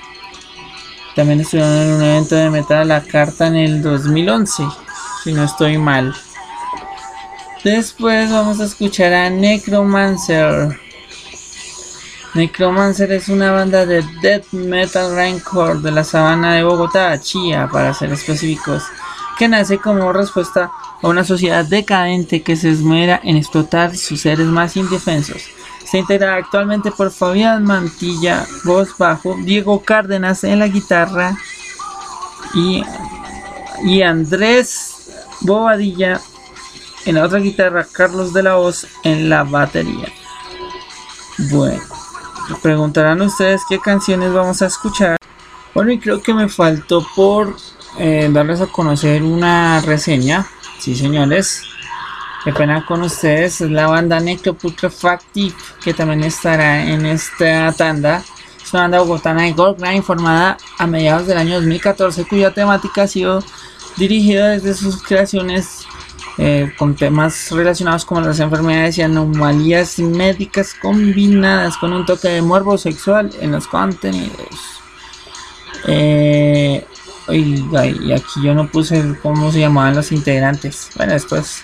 También 1.17 1.41
estuvieron 1.41 1.73
en 1.73 1.93
un 1.93 2.03
evento 2.03 2.35
de 2.37 2.51
Metal 2.51 2.79
a 2.79 2.85
la 2.85 3.03
Carta 3.03 3.47
en 3.47 3.57
el 3.57 3.83
2011, 3.83 4.65
si 5.25 5.33
no 5.33 5.45
estoy 5.45 5.79
mal. 5.79 6.15
Después 7.65 8.29
vamos 8.33 8.59
a 8.59 8.65
escuchar 8.65 9.13
a 9.13 9.31
Necromancer. 9.31 10.81
Necromancer 12.35 13.13
es 13.13 13.29
una 13.29 13.53
banda 13.53 13.87
de 13.87 14.03
death 14.21 14.51
metal 14.51 15.15
rancor 15.15 15.81
de 15.81 15.93
la 15.93 16.03
sabana 16.03 16.55
de 16.55 16.65
Bogotá, 16.65 17.21
Chía, 17.21 17.69
para 17.71 17.95
ser 17.95 18.11
específicos, 18.13 18.83
que 19.39 19.47
nace 19.47 19.79
como 19.79 20.13
respuesta 20.13 20.73
a 21.01 21.07
una 21.07 21.23
sociedad 21.23 21.65
decadente 21.65 22.43
que 22.43 22.57
se 22.57 22.69
esmera 22.69 23.21
en 23.23 23.37
explotar 23.37 23.97
sus 23.97 24.23
seres 24.23 24.47
más 24.47 24.77
indefensos. 24.77 25.43
Se 25.85 25.99
integra 25.99 26.35
actualmente 26.35 26.91
por 26.91 27.13
Fabián 27.13 27.63
Mantilla, 27.63 28.45
voz 28.65 28.97
bajo, 28.99 29.37
Diego 29.45 29.83
Cárdenas 29.83 30.43
en 30.43 30.59
la 30.59 30.67
guitarra 30.67 31.37
y, 32.55 32.83
y 33.85 34.03
Andrés 34.03 34.95
Bobadilla 35.43 36.21
en 37.05 37.15
la 37.17 37.25
otra 37.25 37.39
guitarra, 37.39 37.87
Carlos 37.91 38.33
de 38.33 38.43
la 38.43 38.55
Voz 38.55 38.87
en 39.03 39.29
la 39.29 39.45
batería. 39.45 40.09
Bueno, 41.51 41.83
preguntarán 42.63 43.21
ustedes 43.23 43.63
qué 43.69 43.79
canciones 43.79 44.33
vamos 44.33 44.63
a 44.63 44.67
escuchar. 44.67 45.17
Bueno, 45.75 45.93
y 45.93 45.99
creo 45.99 46.23
que 46.23 46.35
me 46.35 46.49
faltó 46.49 47.07
por 47.17 47.57
eh, 47.99 48.29
darles 48.33 48.61
a 48.61 48.67
conocer 48.67 49.23
una 49.23 49.81
reseña. 49.81 50.47
Sí, 50.79 50.95
señores. 50.95 51.63
Qué 52.45 52.53
pena 52.53 52.85
con 52.85 53.03
ustedes. 53.03 53.61
Es 53.61 53.71
la 53.71 53.87
banda 53.87 54.21
Necroputrefactive 54.21 55.55
que 55.83 55.95
también 55.95 56.25
estará 56.25 56.85
en 56.85 57.07
esta 57.07 57.73
tanda. 57.73 58.23
Es 58.63 58.73
una 58.73 58.83
banda 58.83 59.01
bogotana 59.01 59.43
de 59.43 59.53
Grind 59.53 60.03
formada 60.03 60.57
a 60.79 60.87
mediados 60.87 61.27
del 61.27 61.39
año 61.39 61.55
2014 61.55 62.25
cuya 62.25 62.53
temática 62.53 63.03
ha 63.03 63.09
sido 63.09 63.43
dirigida 63.97 64.51
desde 64.51 64.75
sus 64.75 65.03
creaciones 65.03 65.87
eh, 66.39 66.73
con 66.79 66.97
temas 66.97 67.51
relacionados 67.51 68.05
con 68.05 68.25
las 68.25 68.41
enfermedades 68.41 68.99
y 68.99 69.03
anomalías 69.03 69.99
médicas 69.99 70.75
combinadas 70.81 71.77
con 71.77 71.93
un 71.93 72.07
toque 72.07 72.29
de 72.29 72.43
morbo 72.43 72.79
sexual 72.79 73.31
en 73.41 73.53
los 73.53 73.67
contenidos. 73.67 74.81
Eh, 75.87 76.87
y 77.29 78.13
aquí 78.13 78.43
yo 78.43 78.55
no 78.55 78.69
puse 78.69 79.15
cómo 79.23 79.53
se 79.53 79.61
llamaban 79.61 79.95
los 79.95 80.11
integrantes. 80.13 80.91
Bueno, 80.97 81.13
después 81.13 81.63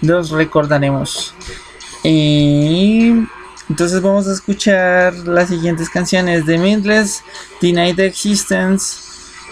los 0.00 0.30
recordaremos. 0.30 1.34
Eh, 2.04 3.26
entonces 3.68 4.00
vamos 4.00 4.26
a 4.26 4.32
escuchar 4.32 5.14
las 5.14 5.48
siguientes 5.50 5.90
canciones 5.90 6.46
de 6.46 6.58
Mindless, 6.58 7.22
Denied 7.60 8.00
Existence, 8.00 9.07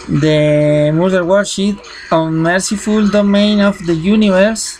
The 0.08 0.92
Murder 0.92 1.24
Worship, 1.24 1.78
Unmerciful 2.10 3.08
Domain 3.10 3.60
of 3.60 3.78
the 3.86 3.94
Universe, 3.94 4.78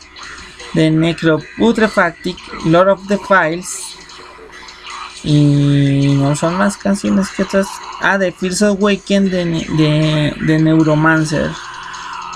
The 0.75 0.91
Necroputrefactic, 0.91 2.37
Lord 2.65 2.89
of 2.89 3.09
the 3.09 3.19
Files. 3.19 3.97
Y 5.25 6.15
no 6.15 6.37
son 6.37 6.57
más 6.57 6.77
canciones 6.77 7.31
que 7.31 7.43
otras. 7.43 7.67
Ah, 8.01 8.19
The 8.19 8.31
Fears 8.31 8.63
Awaken 8.63 9.29
de, 9.31 9.45
de, 9.45 10.35
de 10.47 10.59
Neuromancer. 10.59 11.51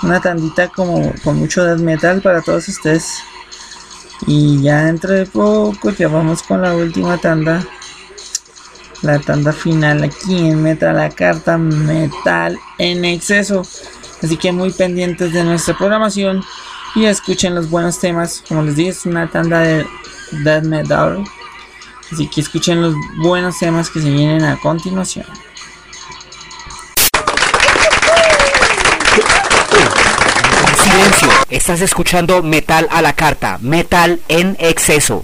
Una 0.03 0.19
tandita 0.19 0.67
como 0.67 1.13
con 1.23 1.37
mucho 1.37 1.63
death 1.63 1.79
metal 1.79 2.21
para 2.21 2.41
todos 2.41 2.67
ustedes. 2.67 3.23
Y 4.27 4.61
ya 4.61 4.83
dentro 4.83 5.13
de 5.13 5.25
poco 5.25 5.91
ya 5.91 6.09
vamos 6.09 6.43
con 6.43 6.61
la 6.61 6.75
última 6.75 7.17
tanda. 7.17 7.65
La 9.01 9.19
tanda 9.19 9.51
final 9.51 10.03
aquí 10.03 10.49
en 10.49 10.61
Metal 10.61 10.95
la 10.95 11.09
carta 11.09 11.57
Metal 11.57 12.57
en 12.77 13.03
exceso. 13.05 13.63
Así 14.21 14.37
que 14.37 14.51
muy 14.51 14.71
pendientes 14.71 15.33
de 15.33 15.43
nuestra 15.43 15.75
programación 15.75 16.43
y 16.95 17.05
escuchen 17.05 17.55
los 17.55 17.69
buenos 17.69 17.99
temas. 17.99 18.43
Como 18.47 18.61
les 18.61 18.75
dije, 18.75 18.89
es 18.89 19.05
una 19.05 19.29
tanda 19.29 19.61
de 19.61 19.85
death 20.43 20.63
metal. 20.63 21.23
Así 22.11 22.27
que 22.27 22.41
escuchen 22.41 22.81
los 22.81 22.93
buenos 23.23 23.57
temas 23.57 23.89
que 23.89 24.01
se 24.01 24.09
vienen 24.09 24.43
a 24.43 24.59
continuación. 24.59 25.25
Silencio, 30.83 31.29
estás 31.49 31.81
escuchando 31.81 32.43
Metal 32.43 32.87
a 32.91 33.01
la 33.01 33.13
carta, 33.13 33.57
Metal 33.61 34.19
en 34.27 34.57
exceso. 34.59 35.23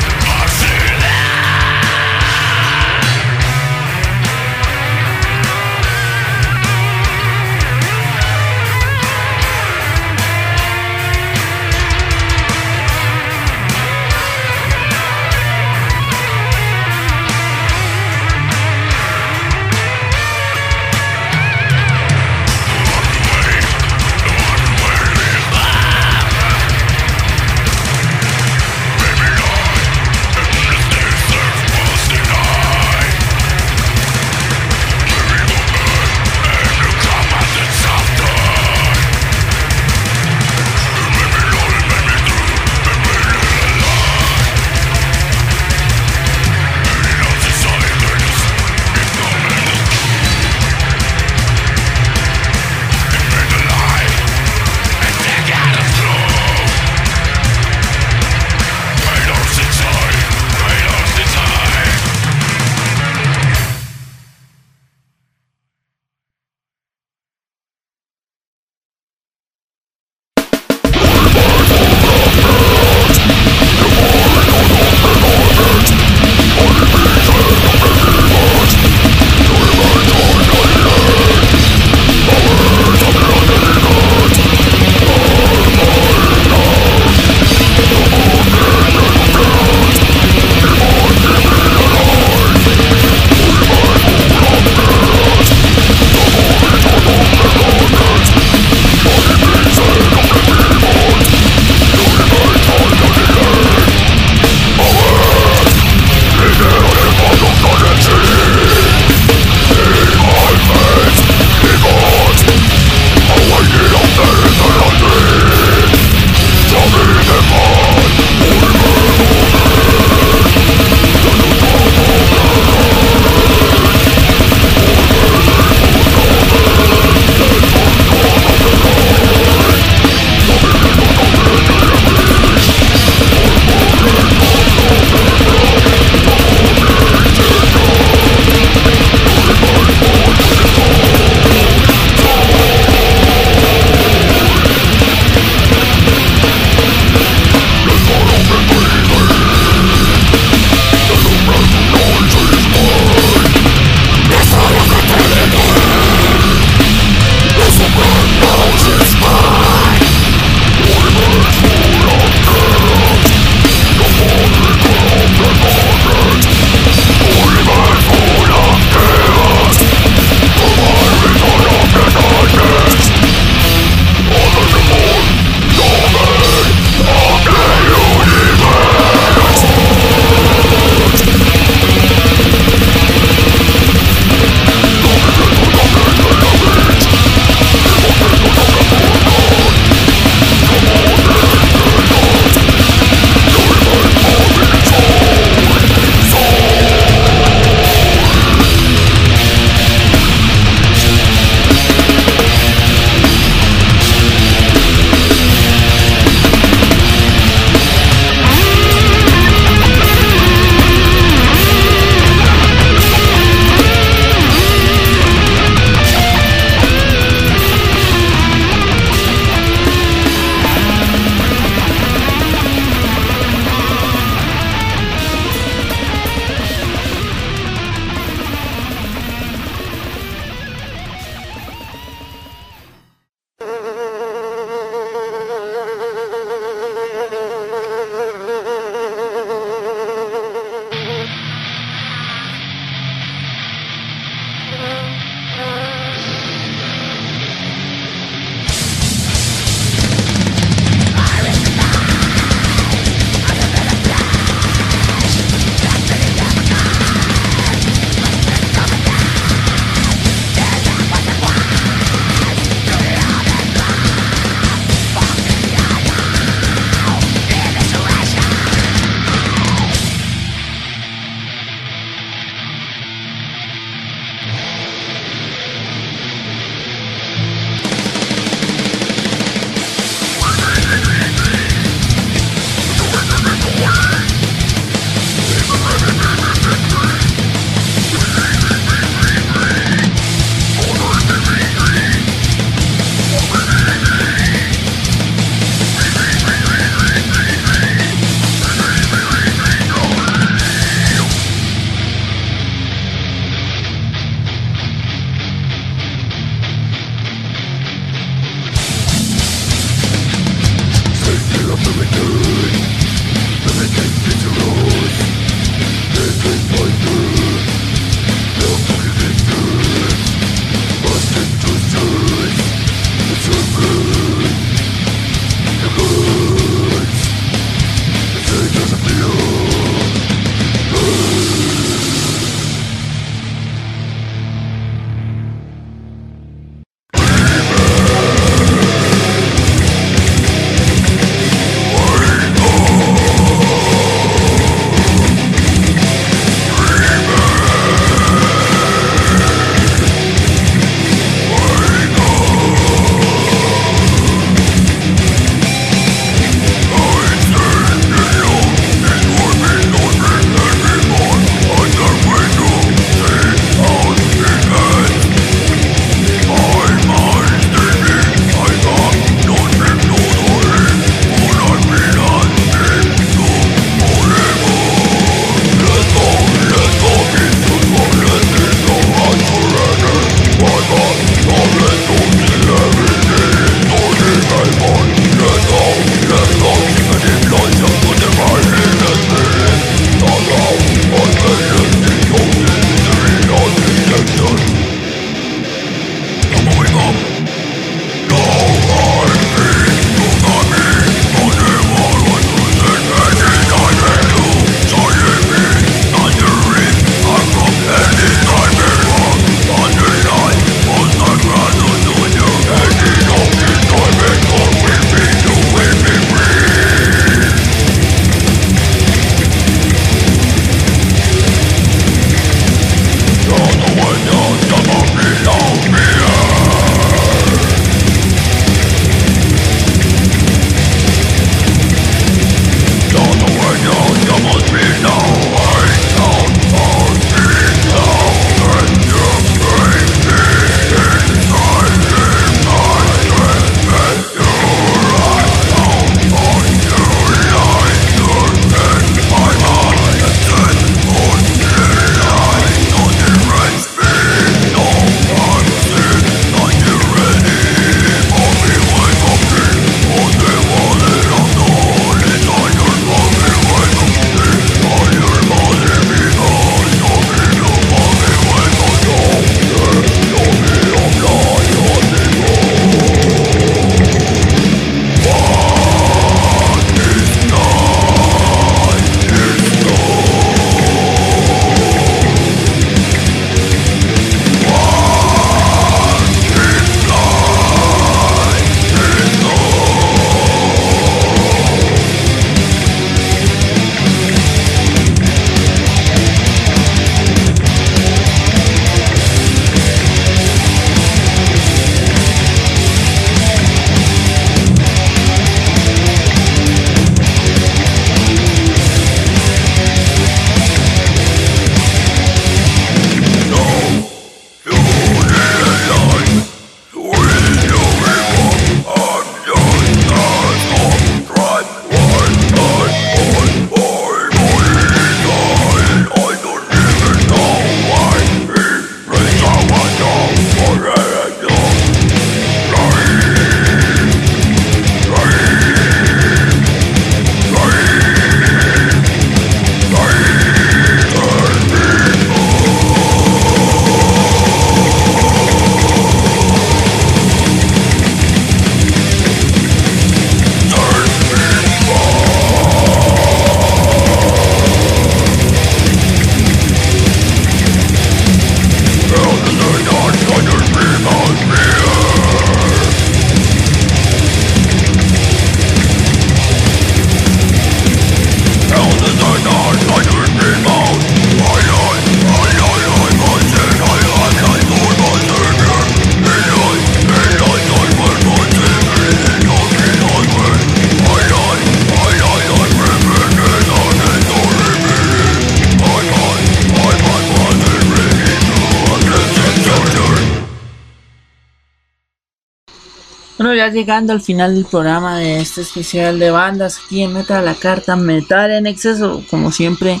Llegando 593.78 594.12
al 594.12 594.20
final 594.20 594.56
del 594.56 594.64
programa 594.64 595.20
de 595.20 595.40
este 595.40 595.60
especial 595.60 596.18
de 596.18 596.32
bandas 596.32 596.80
aquí 596.84 597.04
en 597.04 597.12
Metal 597.12 597.44
la 597.44 597.54
Carta, 597.54 597.94
Metal 597.94 598.50
en 598.50 598.66
exceso, 598.66 599.22
como 599.30 599.52
siempre, 599.52 600.00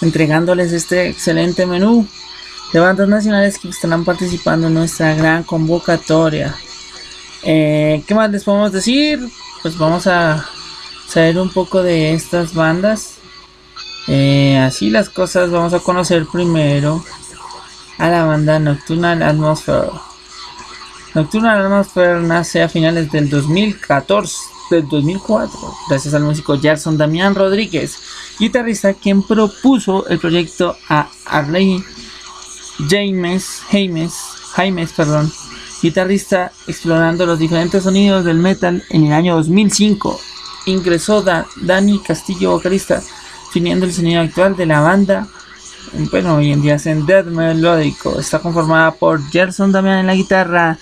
entregándoles 0.00 0.72
este 0.72 1.08
excelente 1.08 1.66
menú 1.66 2.06
de 2.72 2.78
bandas 2.78 3.08
nacionales 3.08 3.58
que 3.58 3.70
estarán 3.70 4.04
participando 4.04 4.68
en 4.68 4.74
nuestra 4.74 5.16
gran 5.16 5.42
convocatoria. 5.42 6.54
Eh, 7.42 8.04
¿Qué 8.06 8.14
más 8.14 8.30
les 8.30 8.44
podemos 8.44 8.70
decir? 8.70 9.28
Pues 9.62 9.76
vamos 9.76 10.06
a 10.06 10.48
saber 11.08 11.38
un 11.38 11.50
poco 11.50 11.82
de 11.82 12.12
estas 12.14 12.54
bandas. 12.54 13.16
Eh, 14.06 14.58
así 14.58 14.90
las 14.90 15.08
cosas, 15.08 15.50
vamos 15.50 15.74
a 15.74 15.80
conocer 15.80 16.24
primero 16.30 17.04
a 17.98 18.08
la 18.08 18.24
banda 18.24 18.60
Nocturnal 18.60 19.24
Atmosphere. 19.24 20.07
Nocturnal 21.18 21.64
Atmosphere 21.64 22.20
nace 22.20 22.62
a 22.62 22.68
finales 22.68 23.10
del 23.10 23.28
2014, 23.28 24.36
del 24.70 24.88
2004, 24.88 25.58
gracias 25.88 26.14
al 26.14 26.22
músico 26.22 26.56
Gerson 26.60 26.96
Damián 26.96 27.34
Rodríguez, 27.34 27.98
guitarrista 28.38 28.94
quien 28.94 29.24
propuso 29.24 30.06
el 30.06 30.20
proyecto 30.20 30.76
a 30.88 31.08
Arley 31.26 31.82
James, 32.88 33.62
James, 33.68 34.14
James, 34.54 34.92
perdón, 34.92 35.32
guitarrista 35.82 36.52
explorando 36.68 37.26
los 37.26 37.40
diferentes 37.40 37.82
sonidos 37.82 38.24
del 38.24 38.38
metal 38.38 38.84
en 38.90 39.06
el 39.06 39.12
año 39.12 39.34
2005. 39.34 40.20
Ingresó 40.66 41.24
Dani 41.56 41.98
Castillo, 41.98 42.52
vocalista, 42.52 43.02
definiendo 43.46 43.86
el 43.86 43.92
sonido 43.92 44.20
actual 44.20 44.54
de 44.54 44.66
la 44.66 44.82
banda 44.82 45.26
bueno, 46.10 46.36
hoy 46.36 46.52
en 46.52 46.62
día 46.62 46.74
es 46.74 46.86
en 46.86 47.06
death 47.06 47.26
melódico. 47.26 48.18
Está 48.18 48.38
conformada 48.40 48.92
por 48.92 49.22
Gerson 49.30 49.72
Damián 49.72 49.98
en 50.00 50.06
la 50.06 50.14
guitarra, 50.14 50.78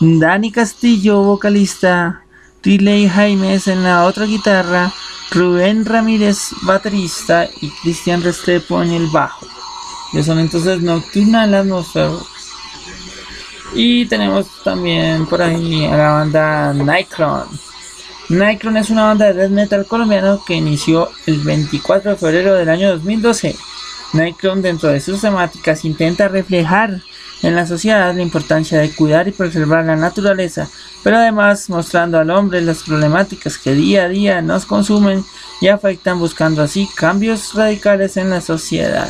Dani 0.00 0.52
Castillo, 0.52 1.22
vocalista, 1.22 2.22
Riley 2.62 3.08
Jaimes 3.08 3.66
en 3.66 3.82
la 3.82 4.04
otra 4.04 4.26
guitarra, 4.26 4.92
Rubén 5.32 5.84
Ramírez, 5.84 6.50
baterista 6.62 7.48
y 7.60 7.68
Cristian 7.82 8.22
Restrepo 8.22 8.80
en 8.80 8.92
el 8.92 9.08
bajo. 9.08 9.46
Ya 10.12 10.22
son 10.22 10.38
entonces 10.38 10.80
Nocturna 10.82 11.44
en 11.44 11.50
la 11.50 11.60
atmósfera. 11.60 12.12
Y 13.74 14.06
tenemos 14.06 14.46
también 14.62 15.26
por 15.26 15.42
ahí 15.42 15.84
a 15.84 15.96
la 15.96 16.10
banda 16.12 16.72
Nightcron. 16.74 17.48
Nightcron 18.28 18.76
es 18.76 18.90
una 18.90 19.04
banda 19.04 19.26
de 19.26 19.34
death 19.34 19.50
metal 19.50 19.86
colombiano 19.86 20.40
que 20.46 20.54
inició 20.54 21.10
el 21.26 21.40
24 21.40 22.12
de 22.12 22.16
febrero 22.16 22.54
del 22.54 22.68
año 22.68 22.90
2012 22.90 23.56
Nightcrawler 24.12 24.62
dentro 24.62 24.88
de 24.88 25.00
sus 25.00 25.20
temáticas 25.20 25.84
intenta 25.84 26.28
reflejar 26.28 27.02
en 27.42 27.54
la 27.54 27.66
sociedad 27.66 28.14
la 28.14 28.22
importancia 28.22 28.78
de 28.78 28.94
cuidar 28.94 29.28
y 29.28 29.32
preservar 29.32 29.84
la 29.84 29.96
naturaleza, 29.96 30.68
pero 31.02 31.16
además 31.16 31.70
mostrando 31.70 32.18
al 32.18 32.30
hombre 32.30 32.60
las 32.60 32.82
problemáticas 32.82 33.58
que 33.58 33.74
día 33.74 34.04
a 34.04 34.08
día 34.08 34.42
nos 34.42 34.66
consumen 34.66 35.24
y 35.60 35.68
afectan 35.68 36.18
buscando 36.18 36.62
así 36.62 36.88
cambios 36.94 37.54
radicales 37.54 38.16
en 38.16 38.30
la 38.30 38.40
sociedad. 38.40 39.08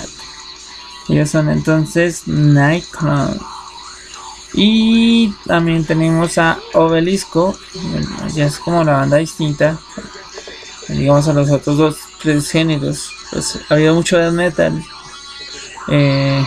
Ellos 1.09 1.31
son 1.31 1.49
entonces 1.49 2.27
Nightcrawler. 2.27 3.41
Y 4.55 5.33
también 5.47 5.85
tenemos 5.85 6.39
a 6.39 6.59
Obelisco, 6.75 7.57
ya 8.35 8.47
es 8.47 8.59
como 8.59 8.83
la 8.83 8.95
banda 8.95 9.19
distinta, 9.19 9.79
digamos 10.89 11.29
a 11.29 11.35
los 11.35 11.51
otros 11.51 11.77
dos 11.77 11.97
tres 12.21 12.51
géneros 12.51 13.13
pues 13.31 13.59
ha 13.69 13.75
habido 13.75 13.95
mucho 13.95 14.19
death 14.19 14.33
metal. 14.33 14.85
Eh, 15.89 16.45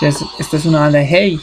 esta 0.00 0.56
es 0.56 0.64
una 0.64 0.80
banda 0.80 0.98
de 1.00 1.06
Hey. 1.06 1.40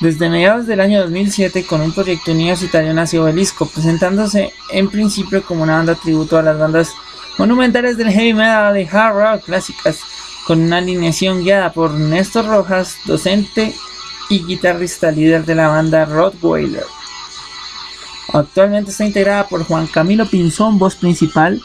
Desde 0.00 0.30
mediados 0.30 0.66
del 0.66 0.80
año 0.80 1.00
2007, 1.02 1.64
con 1.66 1.80
un 1.80 1.92
proyecto 1.92 2.32
universitario 2.32 2.92
nació 2.94 3.24
Obelisco, 3.24 3.66
presentándose 3.66 4.52
en 4.70 4.88
principio 4.88 5.44
como 5.44 5.62
una 5.62 5.76
banda 5.76 5.94
tributo 5.94 6.38
a 6.38 6.42
las 6.42 6.58
bandas 6.58 6.92
monumentales 7.38 7.98
del 7.98 8.10
heavy 8.10 8.32
metal 8.32 8.80
y 8.80 8.88
hard 8.90 9.14
rock 9.14 9.44
clásicas, 9.44 10.00
con 10.46 10.60
una 10.60 10.78
alineación 10.78 11.44
guiada 11.44 11.72
por 11.72 11.92
Néstor 11.92 12.46
Rojas, 12.46 12.96
docente 13.04 13.74
y 14.30 14.44
guitarrista 14.44 15.10
líder 15.10 15.44
de 15.44 15.54
la 15.54 15.68
banda 15.68 16.06
Rottweiler. 16.06 16.86
Actualmente 18.32 18.90
está 18.90 19.04
integrada 19.04 19.48
por 19.48 19.64
Juan 19.64 19.86
Camilo 19.86 20.26
Pinzón, 20.26 20.78
voz 20.78 20.96
principal, 20.96 21.60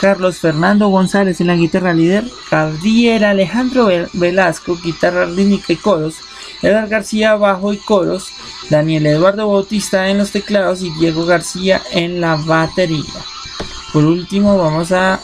Carlos 0.00 0.38
Fernando 0.38 0.88
González 0.88 1.40
en 1.40 1.46
la 1.46 1.56
guitarra 1.56 1.94
líder, 1.94 2.24
Gabriel 2.50 3.24
Alejandro 3.24 3.88
Velasco, 4.12 4.76
guitarra 4.82 5.26
rítmica 5.26 5.72
y 5.72 5.76
coros, 5.76 6.16
Edgar 6.62 6.88
García 6.88 7.34
bajo 7.36 7.72
y 7.72 7.78
coros, 7.78 8.28
Daniel 8.70 9.06
Eduardo 9.06 9.48
Bautista 9.48 10.08
en 10.08 10.18
los 10.18 10.32
teclados 10.32 10.82
y 10.82 10.90
Diego 10.98 11.24
García 11.24 11.82
en 11.92 12.20
la 12.20 12.36
batería. 12.36 13.04
Por 13.92 14.04
último 14.04 14.58
vamos 14.58 14.92
a 14.92 15.20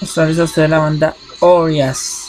mostrarles 0.00 0.38
a 0.38 0.44
ustedes 0.44 0.70
la 0.70 0.78
banda 0.78 1.16
Orias. 1.40 2.28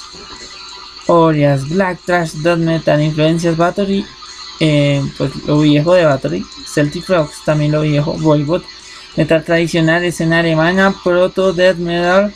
Orias, 1.07 1.67
Black 1.67 1.99
Trash, 2.05 2.31
Death 2.35 2.59
Metal, 2.59 3.01
influencias 3.01 3.57
Battery, 3.57 4.05
eh, 4.59 5.03
pues 5.17 5.35
lo 5.45 5.59
viejo 5.59 5.93
de 5.93 6.05
Battery, 6.05 6.45
Celtic 6.65 7.07
Rocks, 7.09 7.43
también 7.43 7.73
lo 7.73 7.81
viejo, 7.81 8.13
Voivod, 8.13 8.63
metal 9.16 9.43
tradicional, 9.43 10.03
escena 10.03 10.39
alemana, 10.39 10.93
proto 11.03 11.53
death 11.53 11.78
metal, 11.78 12.34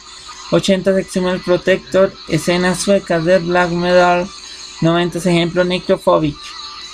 80 0.51 0.93
seccional 0.93 1.41
protector, 1.41 2.13
escena 2.29 2.75
sueca 2.75 3.19
death 3.19 3.43
black 3.43 3.69
metal, 3.71 4.27
90 4.81 5.19
ejemplo 5.19 5.63
necrophobic. 5.63 6.37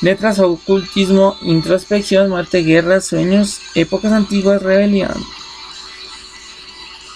Letras 0.01 0.39
ocultismo, 0.39 1.37
introspección, 1.41 2.29
muerte, 2.29 2.63
guerra, 2.63 2.99
sueños, 2.99 3.61
épocas 3.73 4.11
antiguas, 4.11 4.61
rebelión. 4.61 5.13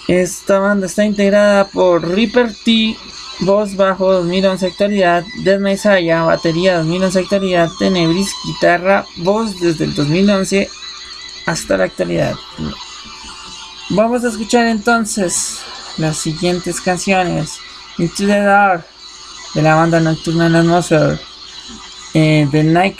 Esta 0.06 0.58
banda 0.58 0.86
está 0.86 1.04
integrada 1.04 1.68
por 1.68 2.08
Reaper 2.08 2.54
T, 2.64 2.96
voz 3.40 3.76
bajo 3.76 4.10
2011 4.10 4.66
actualidad, 4.66 5.22
Dead 5.44 5.60
Messiah, 5.60 6.22
batería 6.22 6.78
2011 6.78 7.18
actualidad, 7.18 7.68
Tenebris, 7.78 8.32
guitarra, 8.46 9.04
voz 9.18 9.60
desde 9.60 9.84
el 9.84 9.94
2011 9.94 10.70
hasta 11.48 11.78
la 11.78 11.84
actualidad. 11.84 12.34
Vamos 13.90 14.22
a 14.22 14.28
escuchar 14.28 14.66
entonces 14.66 15.60
las 15.96 16.18
siguientes 16.18 16.80
canciones. 16.80 17.58
Into 17.96 18.26
the 18.26 18.40
Dark 18.40 18.86
de 19.54 19.62
la 19.62 19.74
banda 19.74 19.98
Nocturna 19.98 20.46
Atmosphere. 20.46 21.18
Eh, 22.14 22.46
de 22.52 22.94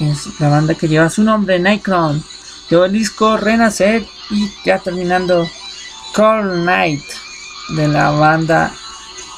es 0.00 0.40
la 0.40 0.48
banda 0.48 0.74
que 0.74 0.88
lleva 0.88 1.10
su 1.10 1.22
nombre, 1.22 1.58
Nightcron. 1.58 2.24
De 2.70 2.76
Olisco 2.76 3.36
Renacer 3.36 4.06
y 4.30 4.50
ya 4.64 4.78
terminando 4.78 5.46
Cold 6.14 6.64
Night 6.64 7.04
de 7.76 7.88
la 7.88 8.10
banda 8.10 8.72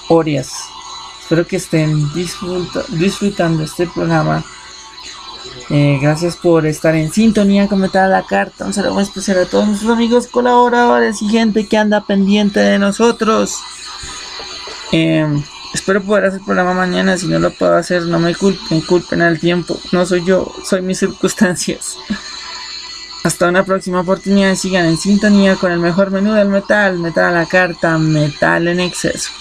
Orias. 0.08 0.52
Espero 1.20 1.44
que 1.44 1.56
estén 1.56 2.08
disfrutando 2.14 3.64
este 3.64 3.88
programa 3.88 4.44
eh, 5.68 5.98
gracias 6.00 6.36
por 6.36 6.64
estar 6.64 6.94
en 6.94 7.12
sintonía, 7.12 7.66
comentar 7.66 8.08
la 8.08 8.24
carta. 8.24 8.64
Un 8.64 8.72
saludo 8.72 9.00
especial 9.00 9.38
a 9.38 9.46
todos 9.46 9.66
nuestros 9.66 9.90
amigos 9.90 10.28
colaboradores 10.28 11.20
y 11.22 11.28
gente 11.28 11.66
que 11.66 11.76
anda 11.76 12.04
pendiente 12.04 12.60
de 12.60 12.78
nosotros. 12.78 13.56
Em, 14.92 15.42
espero 15.74 16.02
poder 16.02 16.26
hacer 16.26 16.38
el 16.38 16.44
programa 16.44 16.72
mañana. 16.72 17.18
Si 17.18 17.26
no 17.26 17.40
lo 17.40 17.50
puedo 17.50 17.74
hacer, 17.74 18.02
no 18.02 18.20
me 18.20 18.34
culpen, 18.34 18.80
culpen 18.82 19.22
al 19.22 19.40
tiempo. 19.40 19.78
No 19.90 20.06
soy 20.06 20.24
yo, 20.24 20.52
soy 20.64 20.82
mis 20.82 20.98
circunstancias. 20.98 21.96
Hasta 23.24 23.48
una 23.48 23.64
próxima 23.64 24.02
oportunidad. 24.02 24.54
Sigan 24.54 24.86
en 24.86 24.96
sintonía 24.96 25.56
con 25.56 25.72
el 25.72 25.80
mejor 25.80 26.12
menú 26.12 26.32
del 26.34 26.48
metal: 26.48 26.98
metal 26.98 27.24
a 27.24 27.40
la 27.40 27.46
carta, 27.46 27.98
metal 27.98 28.68
en 28.68 28.78
exceso. 28.78 29.32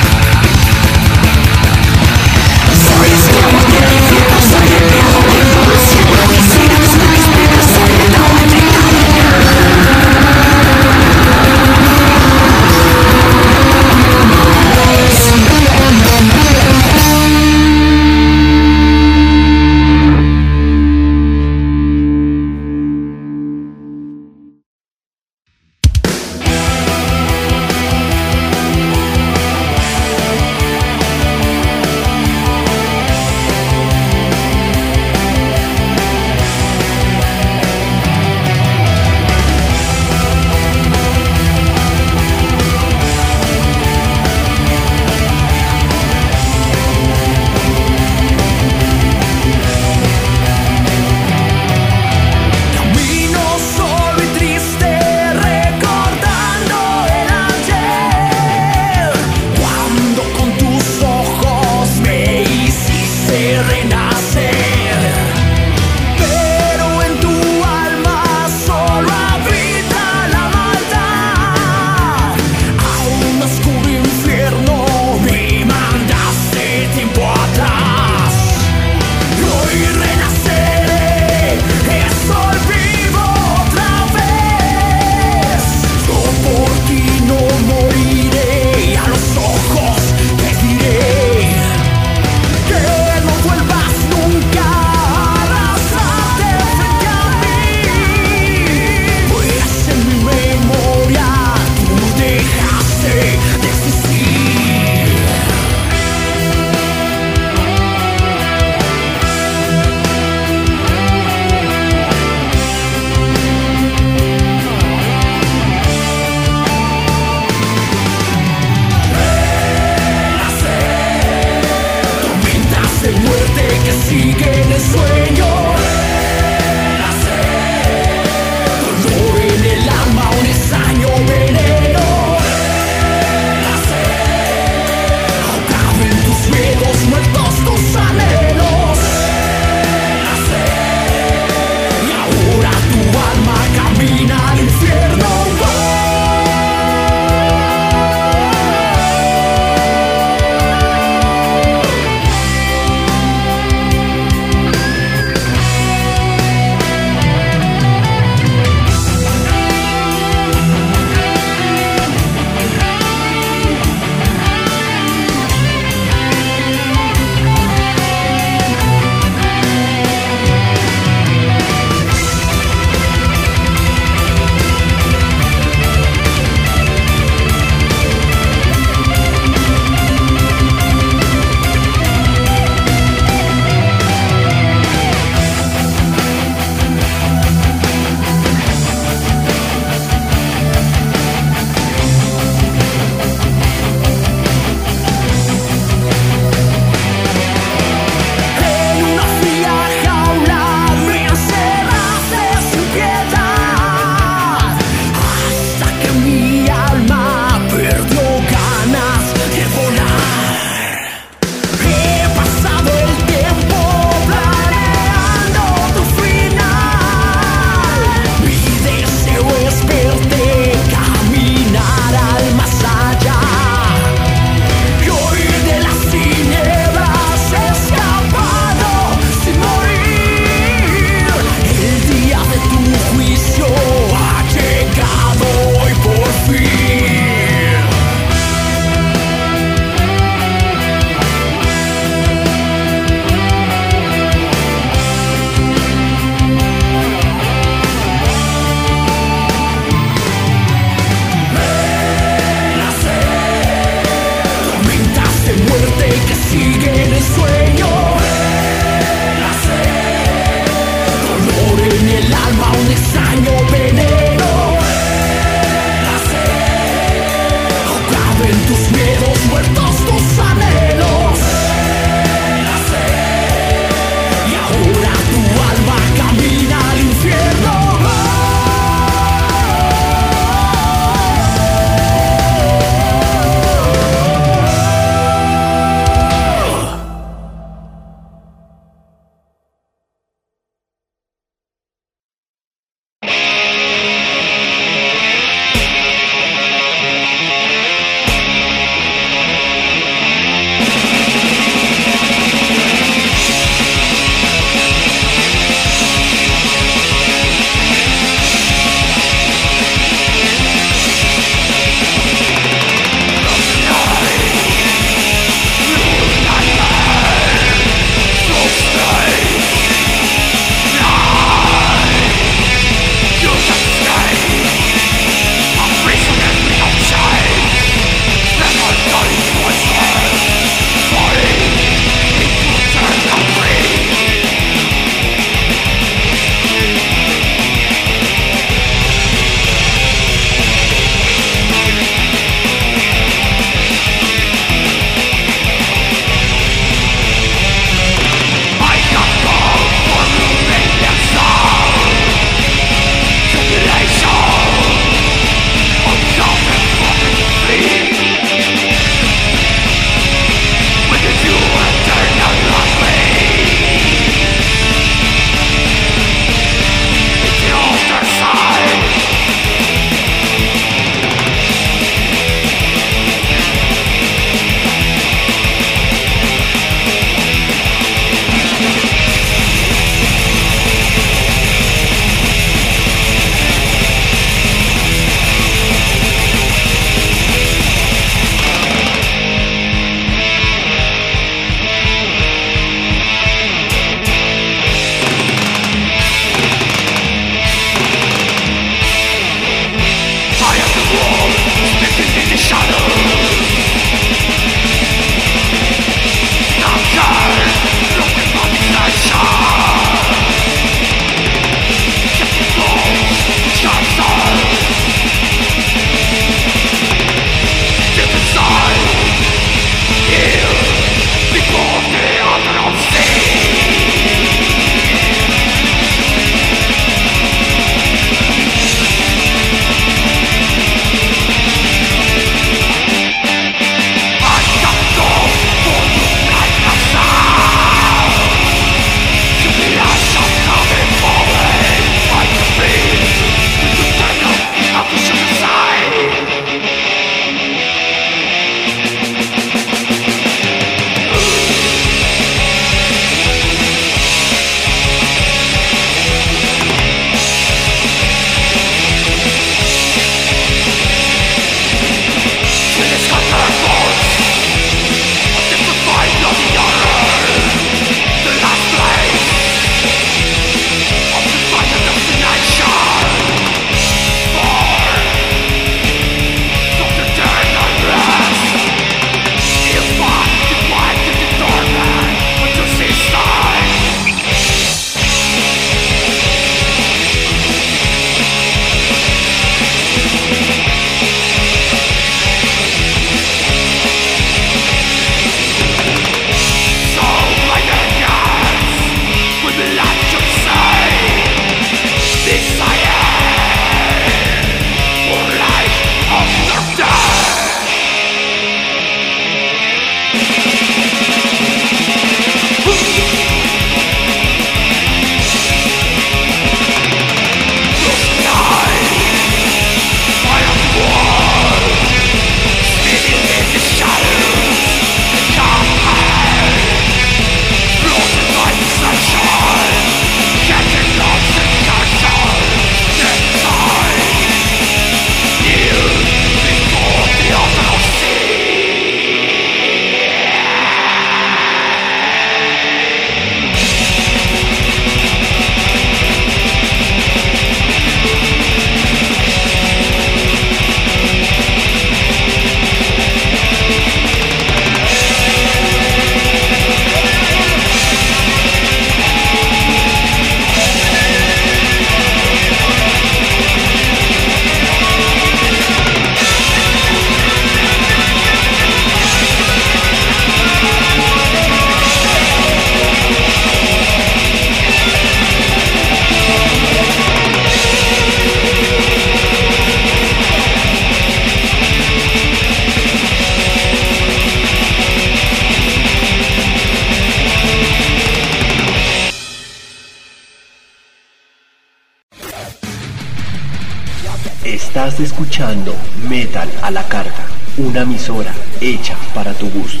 Emisora 598.01 598.53
hecha 598.79 599.15
para 599.33 599.53
tu 599.53 599.69
gusto. 599.69 600.00